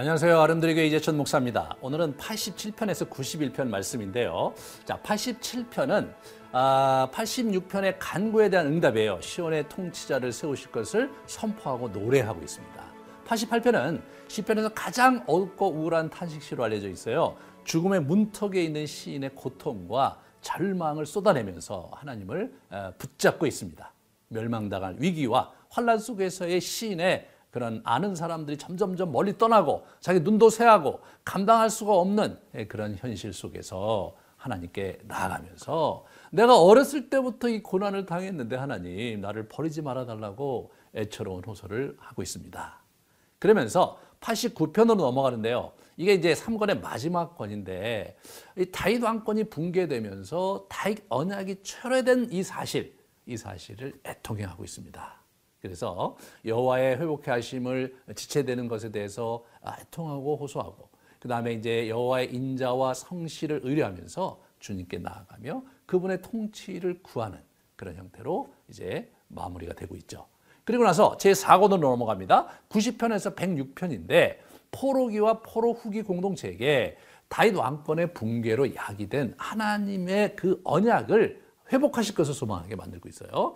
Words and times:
안녕하세요. 0.00 0.40
아름드리교 0.40 0.80
이재천 0.80 1.14
목사입니다. 1.18 1.76
오늘은 1.82 2.16
87편에서 2.16 3.10
91편 3.10 3.68
말씀인데요. 3.68 4.54
자, 4.86 4.98
87편은 5.02 6.14
아, 6.52 7.10
86편의 7.12 7.96
간구에 7.98 8.48
대한 8.48 8.68
응답이에요. 8.68 9.20
시온의 9.20 9.68
통치자를 9.68 10.32
세우실 10.32 10.70
것을 10.70 11.10
선포하고 11.26 11.88
노래하고 11.88 12.40
있습니다. 12.40 12.82
88편은 13.26 14.00
시편에서 14.28 14.70
가장 14.70 15.22
어둡고 15.26 15.70
우울한 15.70 16.08
탄식시로 16.08 16.64
알려져 16.64 16.88
있어요. 16.88 17.36
죽음의 17.64 18.00
문턱에 18.04 18.64
있는 18.64 18.86
시인의 18.86 19.32
고통과 19.34 20.18
절망을 20.40 21.04
쏟아내면서 21.04 21.90
하나님을 21.92 22.50
어, 22.70 22.94
붙잡고 22.96 23.46
있습니다. 23.46 23.92
멸망당할 24.28 24.96
위기와 24.98 25.52
환란 25.68 25.98
속에서의 25.98 26.58
시인의 26.62 27.28
그런 27.50 27.80
아는 27.84 28.14
사람들이 28.14 28.56
점점점 28.56 29.12
멀리 29.12 29.36
떠나고 29.36 29.84
자기 30.00 30.20
눈도 30.20 30.50
새하고 30.50 31.00
감당할 31.24 31.68
수가 31.70 31.94
없는 31.94 32.38
그런 32.68 32.94
현실 32.96 33.32
속에서 33.32 34.14
하나님께 34.36 35.00
나아가면서 35.04 36.04
내가 36.30 36.60
어렸을 36.60 37.10
때부터 37.10 37.48
이 37.48 37.62
고난을 37.62 38.06
당했는데 38.06 38.56
하나님 38.56 39.20
나를 39.20 39.48
버리지 39.48 39.82
말아 39.82 40.06
달라고 40.06 40.72
애처로운 40.94 41.44
호소를 41.44 41.96
하고 41.98 42.22
있습니다. 42.22 42.80
그러면서 43.38 43.98
89편으로 44.20 44.96
넘어가는데요. 44.96 45.72
이게 45.96 46.14
이제 46.14 46.32
3권의 46.32 46.80
마지막 46.80 47.36
권인데 47.36 48.16
다윗 48.72 49.02
왕권이 49.02 49.44
붕괴되면서 49.44 50.66
다윗 50.68 51.04
언약이 51.08 51.62
철회된 51.62 52.28
이 52.32 52.42
사실, 52.42 52.96
이 53.26 53.36
사실을 53.36 54.00
애통해 54.04 54.44
하고 54.44 54.64
있습니다. 54.64 55.19
그래서 55.60 56.16
여호와의 56.44 56.96
회복해 56.98 57.30
하심을 57.30 57.96
지체되는 58.14 58.68
것에 58.68 58.90
대해서 58.90 59.44
애통하고 59.66 60.36
호소하고 60.36 60.88
그 61.18 61.28
다음에 61.28 61.52
이제 61.52 61.88
여호와의 61.88 62.34
인자와 62.34 62.94
성실을 62.94 63.60
의뢰하면서 63.62 64.40
주님께 64.58 64.98
나아가며 64.98 65.62
그분의 65.86 66.22
통치를 66.22 67.02
구하는 67.02 67.38
그런 67.76 67.96
형태로 67.96 68.52
이제 68.68 69.10
마무리가 69.28 69.74
되고 69.74 69.96
있죠. 69.96 70.26
그리고 70.64 70.84
나서 70.84 71.16
제 71.16 71.32
4권으로 71.32 71.80
넘어갑니다. 71.80 72.46
90편에서 72.68 73.34
106편인데 73.34 74.36
포로기와 74.70 75.40
포로 75.42 75.72
후기 75.72 76.02
공동체에게 76.02 76.96
다윗 77.28 77.54
왕권의 77.54 78.12
붕괴로 78.12 78.74
야기된 78.74 79.34
하나님의 79.36 80.36
그 80.36 80.60
언약을 80.64 81.42
회복하실 81.72 82.14
것을 82.14 82.34
소망하게 82.34 82.76
만들고 82.76 83.08
있어요. 83.08 83.54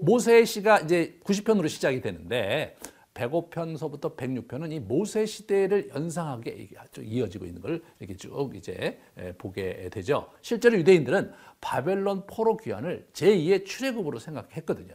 모세의 0.00 0.46
시가 0.46 0.80
이제 0.80 1.18
90편으로 1.24 1.68
시작이 1.68 2.00
되는데 2.00 2.76
105편서부터 3.14 4.16
106편은 4.16 4.72
이 4.72 4.80
모세 4.80 5.26
시대를 5.26 5.90
연상하게 5.94 6.70
이어지고 7.02 7.44
있는 7.44 7.60
걸 7.60 7.82
이렇게 8.00 8.16
쭉 8.16 8.52
이제 8.56 8.98
보게 9.36 9.90
되죠. 9.90 10.30
실제로 10.40 10.78
유대인들은 10.78 11.32
바벨론 11.60 12.26
포로 12.26 12.56
귀환을 12.56 13.08
제2의 13.12 13.66
출애굽으로 13.66 14.18
생각했거든요. 14.18 14.94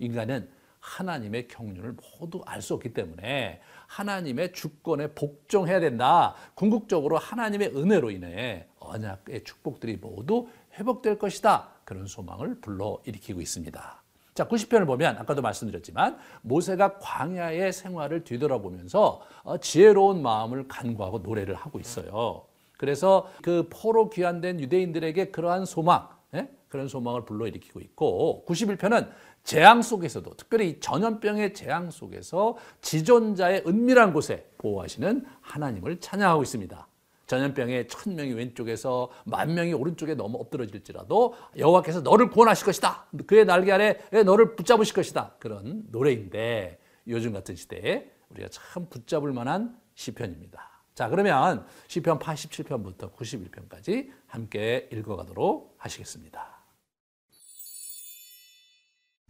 인간은 0.00 0.48
하나님의 0.80 1.48
경륜을 1.48 1.96
모두 2.20 2.42
알 2.44 2.60
수 2.60 2.74
없기 2.74 2.92
때문에 2.92 3.60
하나님의 3.86 4.52
주권에 4.52 5.14
복종해야 5.14 5.78
된다. 5.80 6.34
궁극적으로 6.54 7.16
하나님의 7.16 7.68
은혜로 7.74 8.10
인해 8.10 8.66
언약의 8.84 9.44
축복들이 9.44 9.96
모두 9.96 10.48
회복될 10.78 11.18
것이다. 11.18 11.68
그런 11.84 12.06
소망을 12.06 12.60
불러일으키고 12.60 13.40
있습니다. 13.40 14.02
자, 14.34 14.48
90편을 14.48 14.86
보면 14.86 15.16
아까도 15.18 15.42
말씀드렸지만 15.42 16.18
모세가 16.42 16.98
광야의 16.98 17.72
생활을 17.72 18.24
뒤돌아보면서 18.24 19.22
어, 19.44 19.58
지혜로운 19.58 20.22
마음을 20.22 20.66
간구하고 20.66 21.18
노래를 21.18 21.54
하고 21.54 21.78
있어요. 21.78 22.44
그래서 22.76 23.30
그 23.42 23.68
포로 23.70 24.10
귀환된 24.10 24.60
유대인들에게 24.60 25.30
그러한 25.30 25.64
소망, 25.64 26.08
예? 26.34 26.48
그런 26.68 26.88
소망을 26.88 27.24
불러일으키고 27.24 27.80
있고 27.80 28.44
91편은 28.48 29.08
재앙 29.44 29.82
속에서도 29.82 30.34
특별히 30.34 30.80
전염병의 30.80 31.54
재앙 31.54 31.92
속에서 31.92 32.56
지존자의 32.80 33.62
은밀한 33.66 34.12
곳에 34.12 34.50
보호하시는 34.58 35.24
하나님을 35.42 36.00
찬양하고 36.00 36.42
있습니다. 36.42 36.86
전염병에 37.26 37.86
천 37.86 38.14
명이 38.14 38.32
왼쪽에서 38.32 39.10
만 39.24 39.54
명이 39.54 39.72
오른쪽에 39.72 40.14
넘어 40.14 40.38
엎드러질지라도 40.38 41.34
여호와께서 41.56 42.00
너를 42.00 42.30
구원하실 42.30 42.66
것이다. 42.66 43.06
그의 43.26 43.44
날개 43.44 43.72
아래 43.72 43.98
너를 44.24 44.56
붙잡으실 44.56 44.94
것이다. 44.94 45.36
그런 45.38 45.84
노래인데 45.90 46.80
요즘 47.08 47.32
같은 47.32 47.54
시대에 47.56 48.10
우리가 48.30 48.48
참 48.50 48.88
붙잡을 48.88 49.32
만한 49.32 49.78
시편입니다. 49.94 50.70
자, 50.94 51.08
그러면 51.08 51.66
시편 51.88 52.18
87편부터 52.18 53.14
91편까지 53.14 54.10
함께 54.26 54.88
읽어가도록 54.92 55.74
하시겠습니다. 55.78 56.64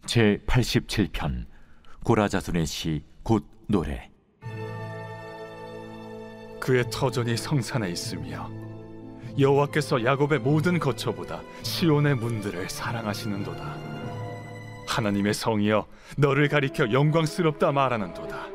제 0.05 0.41
87편 0.45 1.45
고라자손의 2.03 2.65
시 2.65 3.15
곧 3.25 3.43
노래 3.67 4.11
그의 6.65 6.83
터전이 6.89 7.37
성산에 7.37 7.89
있으며 7.91 8.49
여호와께서 9.37 10.03
야곱의 10.03 10.39
모든 10.39 10.79
거처보다 10.79 11.41
시온의 11.61 12.15
문들을 12.15 12.67
사랑하시는도다. 12.71 13.75
하나님의 14.87 15.35
성이여 15.35 15.85
너를 16.17 16.47
가리켜 16.47 16.91
영광스럽다 16.91 17.71
말하는도다. 17.71 18.47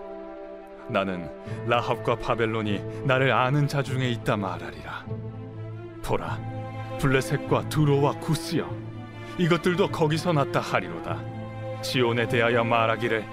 나는 0.89 1.31
라합과 1.69 2.17
바벨론이 2.17 2.83
나를 3.05 3.31
아는 3.31 3.69
자 3.69 3.81
중에 3.81 4.11
있다 4.11 4.37
말하리라. 4.37 5.07
보라, 6.03 6.37
블레셋과 6.99 7.69
두로와 7.69 8.19
구스여 8.19 8.69
이것들도 9.39 9.89
거기서 9.93 10.33
났다 10.33 10.59
하리로다. 10.59 11.17
시온에 11.83 12.27
대하여 12.27 12.65
말하기를 12.65 13.25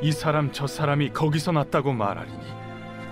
이 0.00 0.12
사람 0.12 0.52
저 0.52 0.68
사람이 0.68 1.10
거기서 1.10 1.50
났다고 1.50 1.92
말하리니 1.92 2.61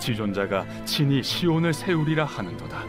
지존자가 0.00 0.66
친히 0.84 1.22
시온을 1.22 1.72
세우리라 1.72 2.25
하는도다. 2.25 2.84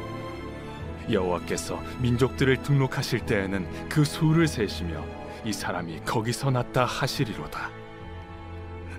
여호와께서 1.12 1.82
민족들을 2.02 2.64
등록하실 2.64 3.26
때에는 3.26 3.90
그 3.90 4.04
수를 4.04 4.48
세시며 4.48 5.04
이 5.46 5.54
사람이 5.54 6.02
거기서 6.06 6.52
났다 6.52 6.86
하시리로다. 6.86 7.70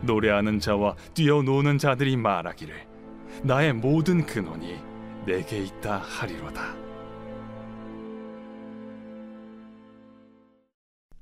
노래하는 0.03 0.61
자와 0.61 0.97
뛰어노는 1.15 1.79
자들이 1.79 2.17
말하기를 2.17 2.75
나의 3.45 3.73
모든 3.73 4.27
근원이 4.27 4.79
내게 5.27 5.59
있다 5.59 5.99
하리로다. 5.99 6.75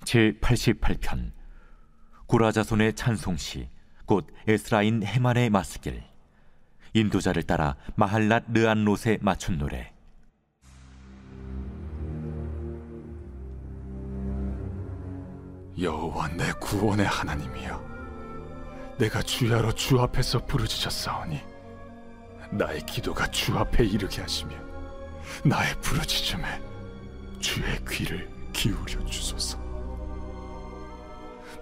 제 0.04 0.32
88편 0.40 1.32
고라자손의 2.26 2.94
찬송시 2.94 3.68
곧 4.06 4.26
에스라인 4.48 5.04
헤만의 5.04 5.50
마스길 5.50 6.09
인도자를 6.92 7.42
따라 7.44 7.76
마할랏 7.96 8.44
르안롯에 8.52 9.18
맞춘 9.20 9.58
노래. 9.58 9.92
여호와 15.80 16.28
내 16.28 16.52
구원의 16.60 17.06
하나님이여 17.06 17.90
내가 18.98 19.22
주야로 19.22 19.72
주 19.72 19.98
앞에서 19.98 20.44
부르짖었사오니 20.44 21.40
나의 22.50 22.84
기도가 22.84 23.26
주 23.28 23.56
앞에 23.56 23.84
이르게 23.84 24.20
하시며 24.20 24.54
나의 25.44 25.74
부르짖음에 25.80 26.60
주의 27.40 27.84
귀를 27.88 28.28
기울여 28.52 29.04
주소서. 29.06 29.58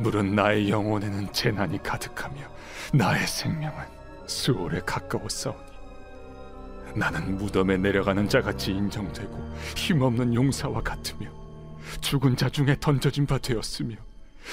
물은 0.00 0.34
나의 0.34 0.70
영혼에는 0.70 1.32
재난이 1.32 1.82
가득하며 1.82 2.40
나의 2.92 3.26
생명은 3.26 3.97
수월에 4.28 4.80
가까웠사오니 4.86 5.68
나는 6.94 7.36
무덤에 7.36 7.76
내려가는 7.76 8.28
자같이 8.28 8.70
인정되고 8.72 9.54
힘없는 9.76 10.34
용사와 10.34 10.82
같으며 10.82 11.30
죽은 12.00 12.36
자 12.36 12.48
중에 12.48 12.76
던져진 12.80 13.26
바 13.26 13.38
되었으며 13.38 13.96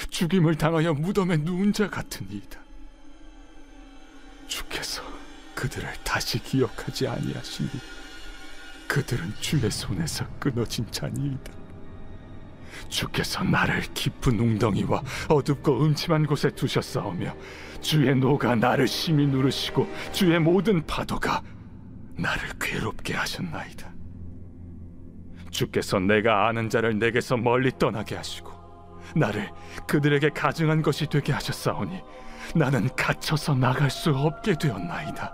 죽임을 0.09 0.55
당하여 0.55 0.93
무덤에 0.93 1.37
누운 1.37 1.71
자 1.71 1.89
같으니이다. 1.89 2.59
주께서 4.47 5.01
그들을 5.53 5.91
다시 6.03 6.39
기억하지 6.39 7.07
아니하시니 7.07 7.69
그들은 8.87 9.33
주의 9.39 9.69
손에서 9.71 10.25
끊어진 10.39 10.89
자니이다 10.91 11.51
주께서 12.89 13.43
나를 13.43 13.81
깊은 13.93 14.39
웅덩이와 14.39 15.01
어둡고 15.29 15.83
음침한 15.83 16.25
곳에 16.25 16.49
두셨사오며 16.49 17.33
주의 17.81 18.15
노가 18.15 18.55
나를 18.55 18.87
심히 18.87 19.27
누르시고 19.27 19.87
주의 20.11 20.39
모든 20.39 20.85
파도가 20.85 21.41
나를 22.17 22.49
괴롭게 22.59 23.13
하셨나이다. 23.13 23.93
주께서 25.49 25.99
내가 25.99 26.47
아는 26.47 26.69
자를 26.69 26.97
내게서 26.99 27.37
멀리 27.37 27.71
떠나게 27.77 28.15
하시고 28.15 28.51
나를 29.15 29.49
그들에게 29.87 30.29
가증한 30.29 30.81
것이 30.81 31.07
되게 31.07 31.31
하셨사오니 31.31 32.01
나는 32.55 32.89
갇혀서 32.95 33.55
나갈 33.55 33.89
수 33.89 34.11
없게 34.11 34.55
되었나이다. 34.55 35.33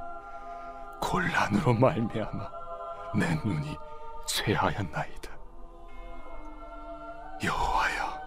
곤란으로 1.02 1.74
말미암아 1.74 2.50
내 3.18 3.36
눈이 3.44 3.76
쇠하였나이다. 4.28 5.31
여호와여, 7.44 8.22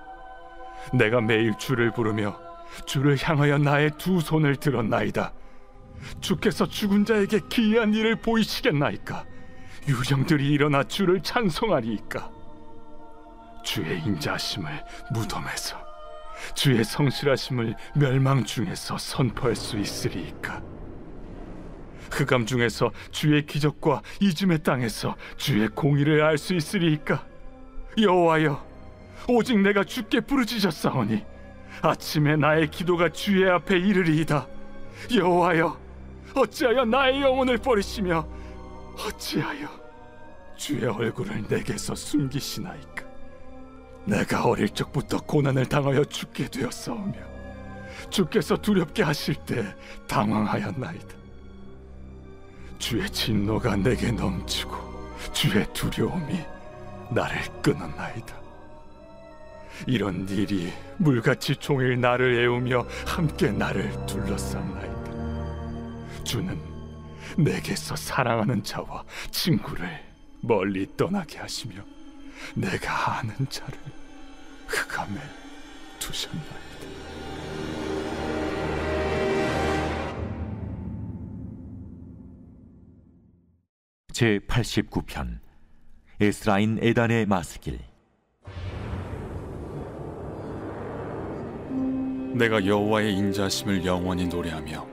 내가 0.95 1.21
매일 1.21 1.57
주를 1.59 1.93
부르며 1.93 2.39
주를 2.87 3.17
향하여 3.21 3.59
나의 3.59 3.93
두 3.99 4.21
손을 4.21 4.57
들었나이다. 4.57 5.33
주께서 6.21 6.67
죽은 6.67 7.05
자에게 7.05 7.41
기이한 7.49 7.95
일을 7.95 8.17
보이시겠나이까? 8.17 9.25
유령들이 9.89 10.51
일어나 10.51 10.83
주를 10.83 11.23
찬송하리이까? 11.23 12.31
주의 13.63 14.01
인자하심을 14.01 14.85
무덤에서 15.13 15.77
주의 16.55 16.83
성실하심을 16.85 17.75
멸망 17.95 18.45
중에서 18.45 18.99
선포할 18.99 19.55
수 19.57 19.79
있으리이까? 19.79 20.63
흑암 22.11 22.47
중에서 22.47 22.91
주의 23.11 23.45
기적과 23.47 24.03
이즘의 24.21 24.63
땅에서 24.63 25.17
주의 25.37 25.67
공의를 25.69 26.23
알 26.23 26.39
수 26.39 26.55
있으리이까? 26.55 27.27
여호와여, 27.99 28.74
오직 29.29 29.59
내가 29.59 29.85
주께 29.85 30.21
부르짖었사오니 30.21 31.25
아침에 31.83 32.37
나의 32.37 32.71
기도가 32.71 33.09
주의 33.09 33.49
앞에 33.51 33.79
이르리이다. 33.79 34.47
여호와여, 35.15 35.77
어찌하여 36.35 36.85
나의 36.85 37.23
영혼을 37.23 37.59
버리시며 37.59 38.27
어찌하여 38.99 39.69
주의 40.57 40.85
얼굴을 40.85 41.45
내게서 41.49 41.95
숨기시나이까? 41.95 43.05
내가 44.05 44.45
어릴 44.45 44.69
적부터 44.69 45.19
고난을 45.19 45.67
당하여 45.67 46.05
죽게 46.05 46.49
되었사오며 46.49 47.15
주께서 48.11 48.57
두렵게 48.57 49.03
하실 49.03 49.35
때 49.35 49.75
당황하였나이다. 50.07 51.15
주의 52.79 53.09
진노가 53.09 53.77
내게 53.77 54.13
넘치고 54.13 54.77
주의 55.33 55.67
두려움이 55.73 56.39
나를 57.11 57.41
끊었나이다. 57.63 58.44
이런 59.87 60.29
일이 60.29 60.73
물같이 60.99 61.57
종일 61.57 62.01
나를 62.01 62.39
애우며 62.43 62.87
함께 63.07 63.51
나를 63.51 63.91
둘러쌌나이다. 64.07 65.05
주는 66.25 66.59
내게서 67.37 67.97
사랑하는 67.97 68.63
자와 68.63 69.05
친구를 69.31 69.89
멀리 70.41 70.87
떠나게 70.97 71.39
하시며 71.39 71.83
내가 72.55 73.19
아는 73.19 73.35
자를 73.49 73.79
흑암에 74.67 75.21
두셨나이다. 75.99 76.65
제 84.13 84.39
89편 84.47 85.41
에스라인 86.21 86.79
에단의 86.81 87.27
마스길 87.27 87.81
내가 92.35 92.67
여호와의 92.67 93.15
인자심을 93.15 93.85
영원히 93.85 94.27
노래하며 94.27 94.87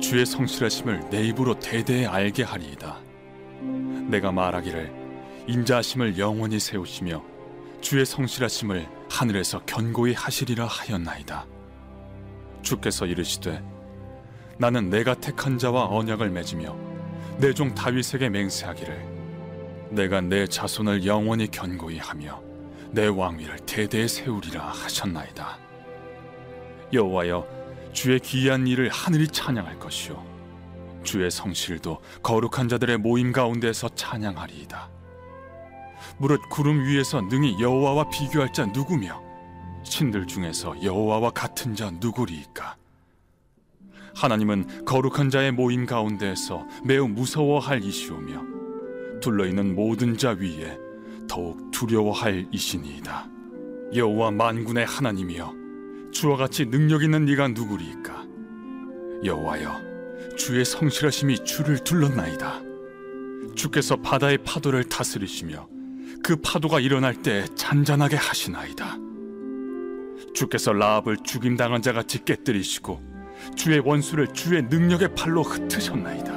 주의 0.00 0.26
성실하심을 0.26 1.10
내 1.10 1.22
입으로 1.28 1.58
대대에 1.58 2.06
알게 2.06 2.42
하리이다. 2.42 2.98
내가 4.08 4.32
말하기를 4.32 4.92
인자하심을 5.46 6.18
영원히 6.18 6.58
세우시며 6.58 7.22
주의 7.80 8.04
성실하심을 8.04 8.88
하늘에서 9.08 9.60
견고히 9.64 10.14
하시리라 10.14 10.66
하였나이다. 10.66 11.46
주께서 12.62 13.06
이르시되 13.06 13.62
나는 14.58 14.90
내가 14.90 15.14
택한 15.14 15.58
자와 15.58 15.86
언약을 15.86 16.30
맺으며 16.30 16.76
내 17.38 17.52
종 17.52 17.74
다윗에게 17.74 18.28
맹세하기를 18.28 19.12
내가 19.90 20.20
내 20.20 20.46
자손을 20.46 21.06
영원히 21.06 21.46
견고히 21.48 21.98
하며 21.98 22.40
내 22.90 23.06
왕위를 23.06 23.58
대대에 23.66 24.08
세우리라 24.08 24.64
하셨나이다. 24.66 25.71
여호와여 26.92 27.46
주의 27.92 28.18
기이한 28.18 28.66
일을 28.66 28.88
하늘이 28.88 29.28
찬양할 29.28 29.78
것이요 29.78 30.32
주의 31.02 31.30
성실도 31.30 32.00
거룩한 32.22 32.68
자들의 32.68 32.98
모임 32.98 33.32
가운데서 33.32 33.90
찬양하리이다. 33.90 34.90
무릇 36.18 36.40
구름 36.50 36.84
위에서 36.84 37.20
능히 37.22 37.60
여호와와 37.60 38.08
비교할 38.10 38.52
자 38.52 38.66
누구며 38.66 39.20
신들 39.82 40.26
중에서 40.26 40.82
여호와와 40.82 41.30
같은 41.30 41.74
자 41.74 41.90
누구리이까? 41.90 42.76
하나님은 44.14 44.84
거룩한 44.84 45.30
자의 45.30 45.50
모임 45.50 45.86
가운데에서 45.86 46.66
매우 46.84 47.08
무서워할 47.08 47.82
이시오며 47.82 49.20
둘러 49.20 49.46
있는 49.46 49.74
모든 49.74 50.16
자 50.16 50.30
위에 50.30 50.78
더욱 51.28 51.70
두려워할 51.70 52.46
이시니이다. 52.52 53.26
여호와 53.94 54.30
만군의 54.32 54.86
하나님이여 54.86 55.61
주와 56.12 56.36
같이 56.36 56.66
능력 56.66 57.02
있는 57.02 57.24
네가 57.24 57.48
누구리이까? 57.48 58.26
여호와여, 59.24 59.80
주의 60.36 60.64
성실하심이 60.64 61.44
주를 61.44 61.78
둘렀나이다. 61.78 62.60
주께서 63.54 63.96
바다의 63.96 64.38
파도를 64.38 64.84
다스리시며 64.84 65.68
그 66.22 66.36
파도가 66.36 66.80
일어날 66.80 67.14
때 67.22 67.44
잔잔하게 67.54 68.16
하시나이다. 68.16 68.98
주께서 70.34 70.72
라합을 70.72 71.18
죽임 71.24 71.56
당한 71.56 71.82
자 71.82 71.92
같이 71.92 72.24
깨뜨리시고 72.24 73.00
주의 73.56 73.78
원수를 73.80 74.28
주의 74.28 74.62
능력의 74.62 75.14
팔로 75.14 75.42
흩으셨나이다. 75.42 76.32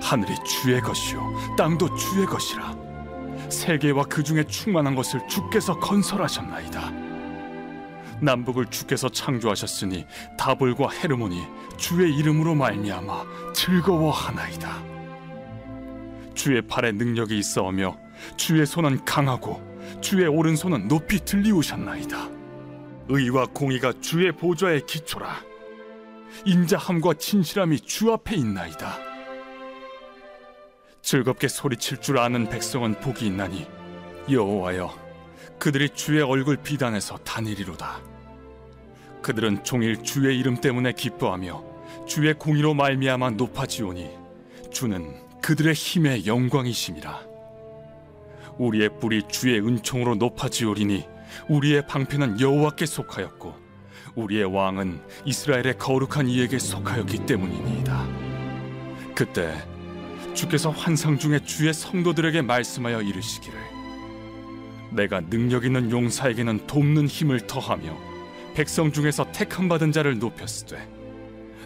하늘이 0.00 0.32
주의 0.46 0.80
것이요 0.80 1.56
땅도 1.58 1.94
주의 1.96 2.26
것이라. 2.26 2.76
세계와 3.50 4.04
그 4.04 4.22
중에 4.22 4.44
충만한 4.44 4.94
것을 4.94 5.20
주께서 5.28 5.78
건설하셨나이다. 5.78 7.03
남북을 8.24 8.66
주께서 8.66 9.08
창조하셨으니 9.08 10.06
다볼과 10.38 10.90
헤르몬이 10.90 11.42
주의 11.76 12.14
이름으로 12.16 12.54
말미암아 12.54 13.52
즐거워하나이다. 13.54 14.82
주의 16.34 16.60
팔에 16.62 16.92
능력이 16.92 17.38
있어오며 17.38 17.96
주의 18.36 18.66
손은 18.66 19.04
강하고 19.04 19.62
주의 20.00 20.26
오른손은 20.26 20.88
높이 20.88 21.24
들리우셨나이다. 21.24 22.28
의와 23.08 23.46
공의가 23.46 23.92
주의 24.00 24.32
보좌의 24.32 24.86
기초라. 24.86 25.42
인자함과 26.44 27.14
진실함이 27.14 27.80
주 27.80 28.12
앞에 28.12 28.36
있나이다. 28.36 28.98
즐겁게 31.02 31.48
소리칠 31.48 32.00
줄 32.00 32.18
아는 32.18 32.48
백성은 32.48 33.00
복이 33.00 33.26
있나니 33.26 33.66
여호와여 34.30 35.04
그들이 35.58 35.90
주의 35.90 36.22
얼굴 36.22 36.56
비단에서 36.56 37.18
다니리로다. 37.18 38.13
그들은 39.24 39.64
종일 39.64 40.02
주의 40.02 40.38
이름 40.38 40.54
때문에 40.54 40.92
기뻐하며 40.92 41.64
주의 42.06 42.34
공의로 42.34 42.74
말미암아 42.74 43.30
높아지오니 43.30 44.10
주는 44.70 45.14
그들의 45.40 45.72
힘의 45.72 46.26
영광이심이라. 46.26 47.22
우리의 48.58 48.90
뿔이 49.00 49.22
주의 49.28 49.58
은총으로 49.58 50.16
높아지오리니 50.16 51.06
우리의 51.48 51.86
방패는 51.86 52.38
여호와께 52.38 52.84
속하였고 52.84 53.54
우리의 54.14 54.44
왕은 54.44 55.00
이스라엘의 55.24 55.78
거룩한 55.78 56.28
이에게 56.28 56.58
속하였기 56.58 57.24
때문이니이다. 57.24 58.06
그때 59.14 59.54
주께서 60.34 60.68
환상 60.68 61.18
중에 61.18 61.38
주의 61.40 61.72
성도들에게 61.72 62.42
말씀하여 62.42 63.00
이르시기를 63.00 63.58
내가 64.92 65.22
능력 65.22 65.64
있는 65.64 65.90
용사에게는 65.90 66.66
돕는 66.66 67.06
힘을 67.06 67.46
더하며 67.46 68.13
백성 68.54 68.92
중에서 68.92 69.30
택함 69.32 69.68
받은 69.68 69.92
자를 69.92 70.18
높였으되 70.18 70.88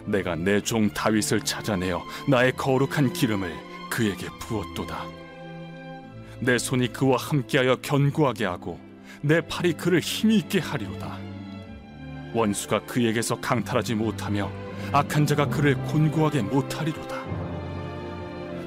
내가 0.05 0.35
내 0.35 0.59
종 0.61 0.89
다윗을 0.89 1.41
찾아내어 1.41 2.01
나의 2.27 2.53
거룩한 2.53 3.13
기름을 3.13 3.53
그에게 3.89 4.27
부었도다. 4.39 5.05
내 6.39 6.57
손이 6.57 6.93
그와 6.93 7.17
함께하여 7.17 7.75
견고하게 7.77 8.45
하고 8.45 8.79
내 9.21 9.41
팔이 9.41 9.73
그를 9.73 9.99
힘이 9.99 10.37
있게 10.37 10.59
하리로다. 10.59 11.17
원수가 12.33 12.85
그에게서 12.85 13.39
강탈하지 13.39 13.95
못하며 13.95 14.51
악한 14.91 15.25
자가 15.25 15.47
그를 15.47 15.75
곤고하게 15.75 16.43
못하리로다. 16.43 17.23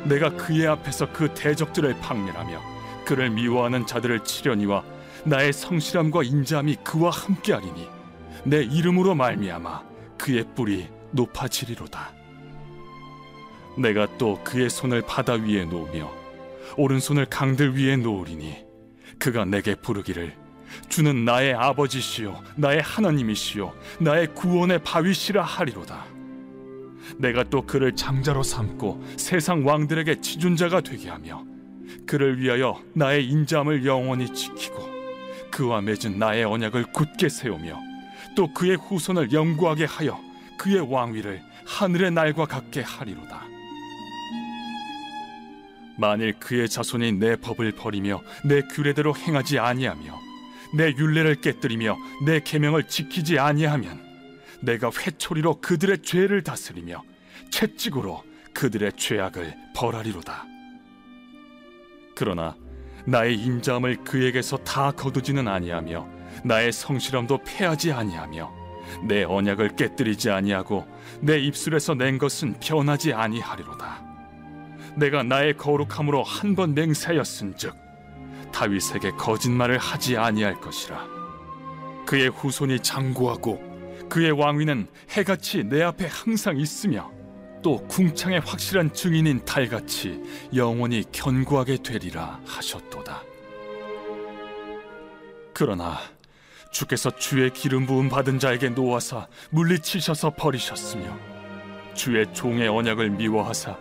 내가 0.05 0.31
그의 0.31 0.67
앞에서 0.67 1.13
그 1.13 1.33
대적들을 1.35 1.99
박멸하며 2.01 2.61
그를 3.05 3.31
미워하는 3.31 3.87
자들을 3.87 4.21
치려니와 4.25 4.85
나의 5.25 5.53
성실함과 5.53 6.25
인자함이 6.25 6.77
그와 6.85 7.11
함께하리니 7.11 7.89
내 8.45 8.63
이름으로 8.63 9.15
말미암아 9.15 9.83
그의 10.19 10.45
뿔이 10.55 10.89
높아지리로다. 11.13 12.13
내가 13.79 14.07
또 14.19 14.43
그의 14.45 14.69
손을 14.69 15.03
바다 15.03 15.35
위에 15.35 15.65
놓으며 15.65 16.11
오른손을 16.77 17.27
강들 17.27 17.77
위에 17.77 17.97
놓으리니 17.97 18.65
그가 19.19 19.45
내게 19.45 19.75
부르기를 19.75 20.35
주는 20.89 21.25
나의 21.25 21.55
아버지시요 21.55 22.43
나의 22.57 22.81
하나님이시요 22.81 23.73
나의 24.01 24.35
구원의 24.35 24.83
바위시라 24.83 25.43
하리로다. 25.43 26.05
내가 27.19 27.45
또 27.45 27.63
그를 27.63 27.95
장자로 27.95 28.43
삼고 28.43 29.05
세상 29.17 29.67
왕들에게 29.67 30.21
지존자가 30.21 30.81
되게 30.81 31.09
하며 31.09 31.45
그를 32.07 32.41
위하여 32.41 32.81
나의 32.95 33.27
인자함을 33.29 33.85
영원히 33.85 34.33
지키고 34.33 34.91
그와 35.51 35.83
맺은 35.83 36.19
나의 36.19 36.45
언약을 36.45 36.93
굳게 36.93 37.29
세우며 37.29 37.92
또 38.35 38.53
그의 38.53 38.77
후손을 38.77 39.33
영구하게 39.33 39.85
하여 39.85 40.21
그의 40.57 40.81
왕위를 40.81 41.43
하늘의 41.67 42.11
날과 42.13 42.47
같게 42.47 42.83
하리로다. 42.83 43.43
만일 45.99 46.33
그의 46.39 46.69
자손이 46.69 47.13
내 47.13 47.37
법을 47.37 47.73
버리며 47.73 48.23
내 48.45 48.63
규례대로 48.63 49.15
행하지 49.15 49.59
아니하며 49.59 50.21
내 50.75 50.95
율례를 50.97 51.41
깨뜨리며 51.41 51.97
내 52.25 52.41
계명을 52.41 52.89
지키지 52.89 53.39
아니하면 53.39 54.03
내가 54.63 54.91
회초리로 54.91 55.61
그들의 55.61 56.03
죄를 56.03 56.43
다스리며 56.43 57.03
채찍으로 57.51 58.25
그들의 58.55 58.93
죄악을 58.97 59.55
벌하리로다. 59.77 60.47
그러나 62.15 62.57
나의 63.07 63.37
인자함을 63.37 64.05
그에게서 64.05 64.57
다 64.59 64.93
거두지는 64.93 65.49
아니하며 65.49 66.12
나의 66.45 66.73
성실함도 66.73 67.39
패하지 67.45 67.93
아니하며 67.93 68.53
내 69.05 69.25
언약을 69.25 69.77
깨뜨리지 69.77 70.31
아니하고 70.31 70.87
내 71.21 71.39
입술에서 71.39 71.95
낸 71.95 72.19
것은 72.19 72.57
변하지 72.61 73.13
아니하리로다. 73.13 74.03
내가 74.97 75.23
나의 75.23 75.57
거룩함으로 75.57 76.23
한 76.23 76.55
번 76.55 76.75
맹세하였은즉 76.75 77.75
다윗에게 78.53 79.13
거짓말을 79.13 79.79
하지 79.79 80.17
아니할 80.19 80.61
것이라. 80.61 81.07
그의 82.05 82.29
후손이 82.29 82.81
장구하고 82.81 83.73
그의 84.11 84.33
왕위는 84.33 84.89
해같이 85.17 85.65
내 85.65 85.83
앞에 85.83 86.07
항상 86.07 86.59
있으며 86.59 87.11
또 87.63 87.79
궁창의 87.87 88.41
확실한 88.41 88.93
증인인 88.93 89.43
달같이 89.47 90.21
영원히 90.55 91.05
견고하게 91.13 91.79
되리라 91.79 92.41
하셨도다. 92.45 93.23
그러나 95.55 95.99
주께서 96.73 97.11
주의 97.11 97.51
기름 97.51 97.87
부음 97.87 98.09
받은 98.09 98.39
자에게 98.39 98.71
놓아사 98.71 99.29
물리치셔서 99.51 100.31
버리셨으며 100.31 101.17
주의 101.95 102.27
종의 102.33 102.67
언약을 102.69 103.11
미워하사 103.11 103.77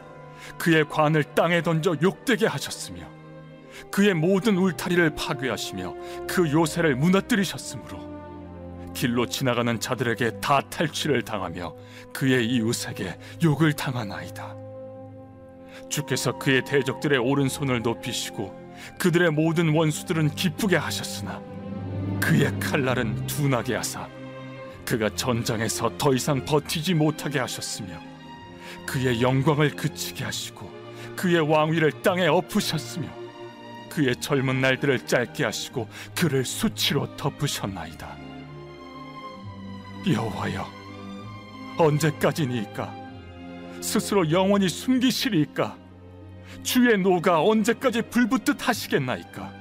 그의 0.57 0.88
관을 0.88 1.24
땅에 1.24 1.63
던져 1.63 1.95
욕되게 2.01 2.45
하셨으며 2.45 3.07
그의 3.89 4.13
모든 4.13 4.57
울타리를 4.57 5.15
파괴하시며 5.15 5.95
그 6.27 6.51
요새를 6.51 6.95
무너뜨리셨으므로 6.95 8.12
길로 8.93 9.25
지나가는 9.25 9.79
자들에게 9.79 10.41
다 10.41 10.60
탈취를 10.69 11.21
당하며 11.21 11.74
그의 12.13 12.45
이웃에게 12.45 13.17
욕을 13.41 13.71
당하나이다. 13.74 14.53
주께서 15.88 16.38
그의 16.38 16.63
대적들의 16.65 17.17
오른손을 17.17 17.81
높이시고 17.81 18.60
그들의 19.00 19.31
모든 19.31 19.74
원수들은 19.74 20.36
기쁘게 20.36 20.75
하셨으나 20.75 21.41
그의 22.22 22.58
칼날은 22.60 23.28
둔하게 23.28 23.75
하사 23.75 24.08
그가 24.86 25.10
전장에서 25.16 25.98
더 25.98 26.13
이상 26.13 26.46
버티지 26.46 26.94
못하게 26.94 27.40
하셨으며 27.40 28.00
그의 28.86 29.22
영광을 29.22 29.75
그치게 29.75 30.24
하시고 30.24 30.72
그의 31.16 31.40
왕위를 31.40 32.01
땅에 32.01 32.28
엎으셨으며 32.28 33.08
그의 33.90 34.16
젊은 34.18 34.62
날들을 34.62 35.06
짧게 35.06 35.44
하시고 35.44 35.90
그를 36.16 36.46
수치로 36.46 37.16
덮으셨나이다. 37.18 38.18
여호와여 40.10 40.66
언제까지니까? 41.78 42.96
스스로 43.82 44.32
영원히 44.32 44.70
숨기시리까? 44.70 45.78
주의 46.63 46.98
노가 46.98 47.42
언제까지 47.42 48.04
불붙듯 48.04 48.68
하시겠나이까 48.68 49.61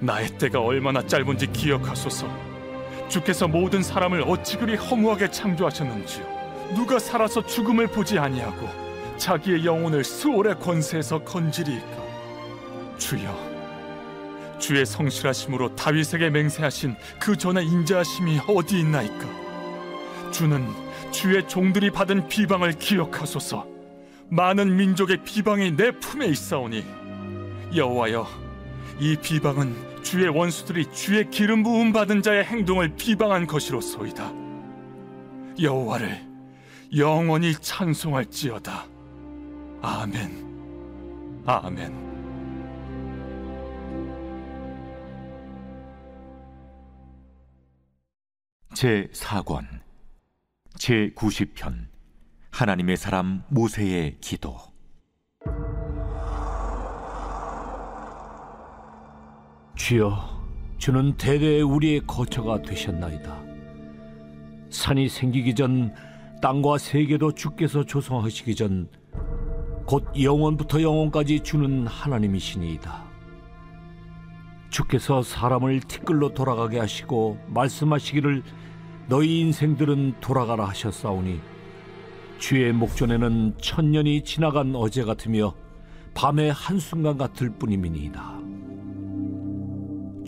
나의 0.00 0.28
때가 0.38 0.60
얼마나 0.60 1.06
짧은지 1.06 1.46
기억하소서 1.52 2.28
주께서 3.08 3.46
모든 3.48 3.82
사람을 3.82 4.22
어찌 4.26 4.56
그리 4.56 4.76
허무하게 4.76 5.30
창조하셨는지요 5.30 6.72
누가 6.74 6.98
살아서 6.98 7.44
죽음을 7.44 7.86
보지 7.88 8.18
아니하고 8.18 8.68
자기의 9.16 9.64
영혼을 9.64 10.04
수월의 10.04 10.58
권세에서 10.60 11.24
건지리이까 11.24 12.96
주여 12.98 13.50
주의 14.60 14.84
성실하심으로 14.84 15.74
다윗에게 15.74 16.30
맹세하신 16.30 16.94
그 17.18 17.36
전의 17.36 17.66
인자하심이 17.66 18.40
어디 18.46 18.78
있나이까? 18.78 19.26
주는 20.30 20.68
주의 21.10 21.48
종들이 21.48 21.90
받은 21.90 22.28
비방을 22.28 22.74
기억하소서. 22.74 23.66
많은 24.28 24.76
민족의 24.76 25.24
비방이 25.24 25.76
내 25.76 25.90
품에 25.90 26.26
있사오니 26.26 26.84
여호와여, 27.74 28.28
이 29.00 29.16
비방은 29.16 29.89
주의 30.02 30.28
원수들이 30.28 30.92
주의 30.92 31.28
기름 31.30 31.62
부음 31.62 31.92
받은 31.92 32.22
자의 32.22 32.44
행동을 32.44 32.96
비방한 32.96 33.46
것이로소이다. 33.46 34.32
여호와를 35.60 36.26
영원히 36.96 37.54
찬송할지어다. 37.54 38.86
아멘. 39.82 41.42
아멘. 41.46 42.10
제 48.74 49.08
4권 49.12 49.66
제 50.78 51.10
90편 51.14 51.88
하나님의 52.50 52.96
사람 52.96 53.42
모세의 53.48 54.18
기도 54.20 54.69
주여 59.90 60.14
주는 60.78 61.16
대대 61.16 61.60
우리의 61.62 62.02
거처가 62.06 62.62
되셨나이다 62.62 63.42
산이 64.70 65.08
생기기 65.08 65.56
전 65.56 65.92
땅과 66.40 66.78
세계도 66.78 67.32
주께서 67.32 67.82
조성하시기 67.82 68.54
전 68.54 68.88
곧 69.90 70.06
영원부터 70.16 70.80
영원까지 70.80 71.40
주는 71.40 71.88
하나님이시니이다 71.88 73.02
주께서 74.70 75.24
사람을 75.24 75.80
티끌로 75.80 76.34
돌아가게 76.34 76.78
하시고 76.78 77.38
말씀하시기를 77.48 78.44
너희 79.08 79.40
인생들은 79.40 80.20
돌아가라 80.20 80.66
하셨사오니 80.66 81.40
주의 82.38 82.72
목전에는 82.72 83.54
천년이 83.60 84.22
지나간 84.22 84.76
어제 84.76 85.02
같으며 85.02 85.52
밤의 86.14 86.52
한순간 86.52 87.18
같을 87.18 87.50
뿐이니이다. 87.50 88.39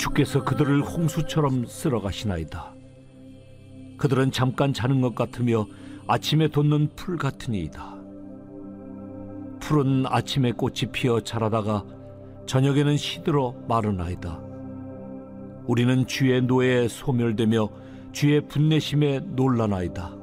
주께서 0.02 0.42
그들을 0.42 0.82
홍수처럼 0.82 1.64
쓸어 1.64 2.00
가시나이다. 2.00 2.74
그들은 3.98 4.32
잠깐 4.32 4.72
자는 4.72 5.00
것 5.00 5.14
같으며 5.14 5.64
아침에 6.08 6.48
돋는 6.48 6.88
풀 6.96 7.16
같으니이다. 7.16 7.94
풀은 9.60 10.06
아침에 10.08 10.50
꽃이 10.50 10.90
피어 10.90 11.20
자라다가 11.20 11.84
저녁에는 12.46 12.96
시들어 12.96 13.54
마르나이다. 13.68 14.40
우리는 15.68 16.04
주의 16.08 16.42
노에 16.42 16.88
소멸되며 16.88 17.68
주의 18.10 18.40
분내심에 18.40 19.20
놀라나이다. 19.20 20.16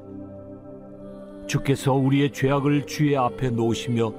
주께서 1.48 1.94
우리의 1.94 2.34
죄악을 2.34 2.86
주의 2.86 3.16
앞에 3.16 3.52
놓으시며 3.52 4.14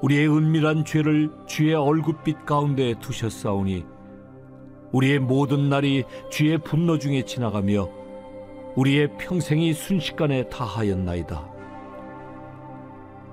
우리의 0.00 0.26
은밀한 0.26 0.86
죄를 0.86 1.30
주의 1.46 1.74
얼굴빛 1.74 2.46
가운데 2.46 2.94
두셨사오니 2.98 3.95
우리의 4.92 5.18
모든 5.18 5.68
날이 5.68 6.04
주의 6.30 6.56
분노 6.58 6.98
중에 6.98 7.24
지나가며 7.24 7.88
우리의 8.76 9.16
평생이 9.18 9.72
순식간에 9.72 10.48
다하였나이다. 10.48 11.56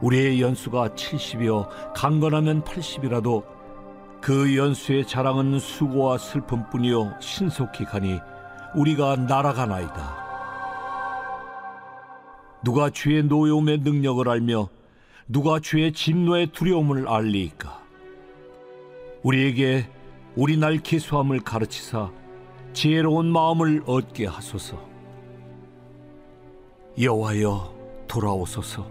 우리의 0.02 0.42
연수가 0.42 0.90
70이요 0.90 1.68
강건하면 1.94 2.64
80이라도 2.64 3.44
그 4.22 4.56
연수의 4.56 5.06
자랑은 5.06 5.60
수고와 5.60 6.18
슬픔뿐이요 6.18 7.16
신속히 7.20 7.86
가니 7.86 8.20
우리가 8.76 9.16
날아가나이다. 9.16 10.24
누가 12.64 12.90
주의 12.90 13.22
노여움의 13.24 13.80
능력을 13.80 14.28
알며 14.28 14.70
누가 15.28 15.60
주의 15.60 15.92
진노의 15.92 16.48
두려움을 16.48 17.08
알리이까? 17.08 17.82
우리에게 19.24 19.86
우리 20.36 20.58
날 20.58 20.78
기수함을 20.78 21.42
가르치사 21.42 22.12
지혜로운 22.74 23.32
마음을 23.32 23.84
얻게 23.86 24.26
하소서. 24.26 24.84
여호와여 27.00 27.74
돌아오소서. 28.08 28.90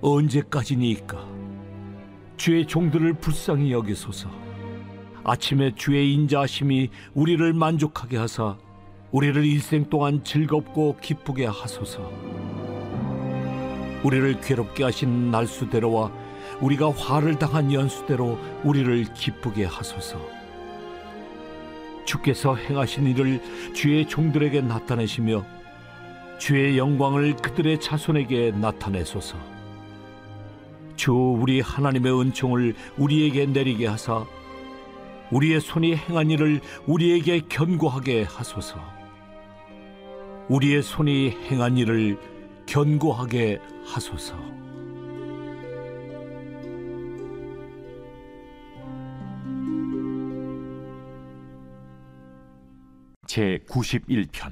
언제까지니까? 0.00 1.24
주의 2.36 2.66
종들을 2.66 3.14
불쌍히 3.14 3.70
여기소서. 3.70 4.28
아침에 5.22 5.74
주의 5.76 6.12
인자하심이 6.14 6.90
우리를 7.14 7.52
만족하게 7.52 8.16
하사 8.16 8.56
우리를 9.12 9.44
일생 9.44 9.88
동안 9.88 10.24
즐겁고 10.24 10.96
기쁘게 11.00 11.46
하소서. 11.46 12.10
우리를 14.02 14.40
괴롭게 14.40 14.82
하신 14.82 15.30
날수대로와 15.30 16.10
우리가 16.60 16.90
화를 16.90 17.38
당한 17.38 17.72
연수대로 17.72 18.38
우리를 18.64 19.12
기쁘게 19.14 19.64
하소서. 19.64 20.37
주께서 22.08 22.56
행하신 22.56 23.06
일을 23.08 23.74
주의 23.74 24.08
종들에게 24.08 24.62
나타내시며 24.62 25.44
주의 26.38 26.78
영광을 26.78 27.36
그들의 27.36 27.80
자손에게 27.80 28.52
나타내소서. 28.52 29.36
주 30.96 31.12
우리 31.12 31.60
하나님의 31.60 32.18
은총을 32.18 32.74
우리에게 32.96 33.44
내리게 33.44 33.86
하사 33.86 34.24
우리의 35.30 35.60
손이 35.60 35.96
행한 35.96 36.30
일을 36.30 36.62
우리에게 36.86 37.42
견고하게 37.46 38.22
하소서. 38.22 38.80
우리의 40.48 40.82
손이 40.82 41.36
행한 41.50 41.76
일을 41.76 42.18
견고하게 42.64 43.60
하소서. 43.84 44.57
제 53.28 53.58
91편. 53.68 54.50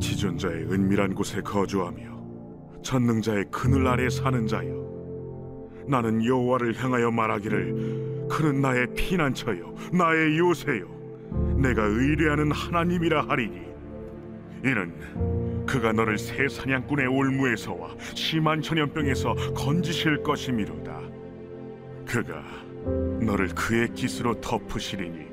지존자의 0.00 0.64
은밀한 0.64 1.14
곳에 1.14 1.40
거주하며 1.40 2.82
전능자의 2.82 3.44
그늘 3.52 3.86
아래 3.86 4.10
사는 4.10 4.48
자여 4.48 5.84
나는 5.86 6.24
여호와를 6.24 6.74
향하여 6.74 7.12
말하기를 7.12 8.26
그는 8.28 8.60
나의 8.60 8.92
피난처요 8.96 9.76
나의 9.92 10.36
요새요 10.38 10.88
내가 11.62 11.84
의뢰하는 11.84 12.50
하나님이라 12.50 13.28
하리니. 13.28 13.60
이는 14.64 15.64
그가 15.66 15.92
너를 15.92 16.18
새 16.18 16.48
사냥꾼의 16.48 17.06
올무에서와 17.06 17.94
심한 18.16 18.60
전염병에서 18.60 19.34
건지실 19.54 20.24
것이미로다 20.24 20.99
그가 22.10 22.42
너를 23.24 23.48
그의 23.54 23.88
깃으로 23.94 24.40
덮으시리니 24.40 25.26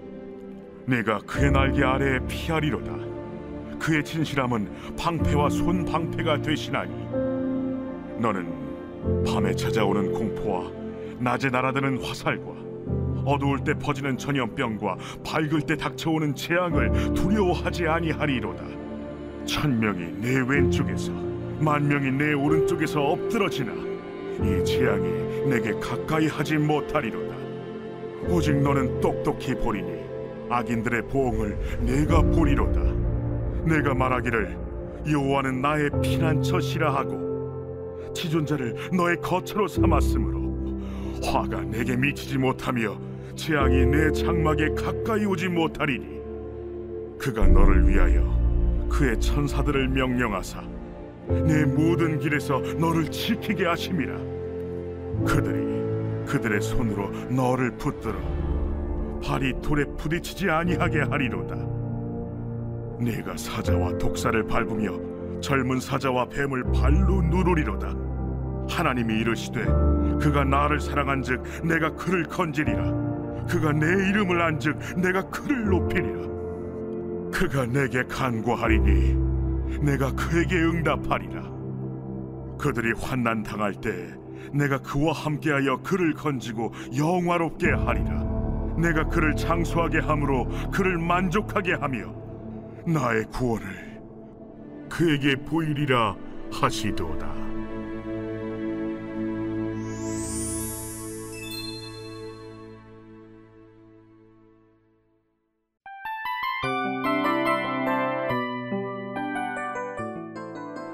내가 0.85 1.17
그의 1.19 1.51
날개 1.51 1.83
아래에 1.83 2.19
피하리로다. 2.27 2.91
그의 3.79 4.03
진실함은 4.03 4.95
방패와 4.95 5.49
손 5.49 5.85
방패가 5.85 6.43
되시나니 6.43 6.93
너는 8.19 9.25
밤에 9.25 9.55
찾아오는 9.55 10.13
공포와 10.13 10.71
낮에 11.19 11.49
날아드는 11.49 12.03
화살과 12.03 12.51
어두울 13.25 13.63
때 13.63 13.73
퍼지는 13.73 14.15
전염병과 14.15 14.97
밝을 15.25 15.61
때 15.61 15.75
닥쳐오는 15.75 16.35
재앙을 16.35 17.13
두려워하지 17.15 17.87
아니하리로다. 17.87 18.63
천명이 19.45 20.21
내 20.21 20.41
왼쪽에서 20.47 21.11
만명이 21.59 22.11
내 22.11 22.33
오른쪽에서 22.33 23.01
엎드러지나 23.01 23.73
이 23.73 24.63
재앙이 24.63 25.16
내게 25.49 25.71
가까이 25.79 26.27
하지 26.27 26.57
못하리로다. 26.57 27.35
오직 28.29 28.55
너는 28.57 28.99
똑똑히 28.99 29.53
보리니 29.55 29.91
악인들의 30.49 31.03
보응을 31.07 31.57
내가 31.81 32.21
보리로다. 32.21 32.81
내가 33.65 33.93
말하기를 33.93 34.57
여호와는 35.11 35.61
나의 35.61 35.89
피난처시라 36.01 36.93
하고 36.93 38.11
지존자를 38.13 38.75
너의 38.93 39.17
거처로 39.17 39.67
삼았으므로 39.67 40.47
화가 41.23 41.61
내게 41.63 41.95
미치지 41.95 42.37
못하며 42.37 42.97
재앙이 43.35 43.85
내 43.85 44.11
장막에 44.11 44.69
가까이 44.69 45.25
오지 45.25 45.49
못하리니 45.49 46.17
그가 47.19 47.47
너를 47.47 47.87
위하여 47.87 48.87
그의 48.89 49.19
천사들을 49.19 49.89
명령하사 49.89 50.61
내 51.27 51.65
모든 51.65 52.19
길에서 52.19 52.59
너를 52.79 53.09
지키게 53.11 53.65
하심이라 53.65 54.36
그들이 55.27 56.25
그들의 56.25 56.61
손으로 56.61 57.09
너를 57.29 57.71
붙들어 57.77 58.15
발이 59.23 59.61
돌에 59.61 59.85
부딪히지 59.97 60.49
아니하게 60.49 61.01
하리로다. 61.01 61.55
네가 62.99 63.37
사자와 63.37 63.97
독사를 63.97 64.43
밟으며 64.47 65.39
젊은 65.41 65.79
사자와 65.79 66.29
뱀을 66.29 66.63
발로 66.73 67.21
누르리로다. 67.21 67.93
하나님이 68.69 69.19
이르시되 69.19 69.65
그가 70.19 70.43
나를 70.43 70.79
사랑한즉 70.79 71.67
내가 71.67 71.93
그를 71.93 72.23
건지리라. 72.23 72.83
그가 73.47 73.71
내 73.71 73.85
이름을 74.09 74.41
안즉 74.41 74.77
내가 74.99 75.21
그를 75.29 75.65
높이리라. 75.65 76.27
그가 77.31 77.65
내게 77.65 78.03
간구하리니 78.03 79.79
내가 79.81 80.11
그에게 80.13 80.55
응답하리라. 80.55 81.43
그들이 82.57 82.93
환난 82.99 83.43
당할 83.43 83.73
때 83.75 83.91
내가 84.53 84.79
그와 84.79 85.13
함께하여 85.13 85.81
그를 85.83 86.13
건지고 86.13 86.71
영화롭게 86.95 87.71
하리라. 87.71 88.23
내가 88.77 89.07
그를 89.07 89.35
장수하게 89.35 89.99
함으로 89.99 90.47
그를 90.71 90.97
만족하게 90.97 91.73
하며 91.73 92.13
나의 92.85 93.25
구원을 93.25 93.87
그에게 94.89 95.35
보이리라 95.35 96.15
하시도다. 96.51 97.35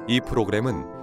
이 0.07 0.19
프로그램은 0.19 1.02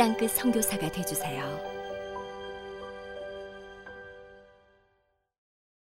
땅끝 0.00 0.30
선교사가 0.30 0.90
되주세요. 0.90 1.69